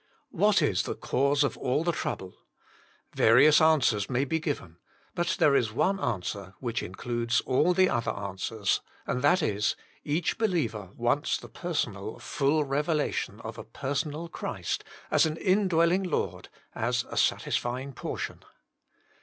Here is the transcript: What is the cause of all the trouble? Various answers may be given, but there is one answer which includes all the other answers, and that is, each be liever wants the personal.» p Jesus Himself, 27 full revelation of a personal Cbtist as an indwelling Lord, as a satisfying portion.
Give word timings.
What 0.31 0.63
is 0.63 0.81
the 0.81 0.95
cause 0.95 1.43
of 1.43 1.55
all 1.59 1.83
the 1.83 1.91
trouble? 1.91 2.33
Various 3.13 3.61
answers 3.61 4.09
may 4.09 4.25
be 4.25 4.39
given, 4.39 4.77
but 5.13 5.35
there 5.37 5.55
is 5.55 5.71
one 5.71 5.99
answer 5.99 6.55
which 6.59 6.81
includes 6.81 7.39
all 7.41 7.75
the 7.75 7.87
other 7.87 8.09
answers, 8.09 8.81
and 9.05 9.21
that 9.21 9.43
is, 9.43 9.75
each 10.03 10.39
be 10.39 10.47
liever 10.47 10.89
wants 10.95 11.37
the 11.37 11.47
personal.» 11.49 12.13
p 12.13 12.15
Jesus 12.17 12.23
Himself, 12.23 12.49
27 12.49 12.49
full 12.49 12.63
revelation 12.63 13.39
of 13.41 13.57
a 13.59 13.63
personal 13.63 14.27
Cbtist 14.27 14.79
as 15.11 15.27
an 15.27 15.37
indwelling 15.37 16.01
Lord, 16.01 16.49
as 16.73 17.05
a 17.11 17.15
satisfying 17.15 17.93
portion. 17.93 18.43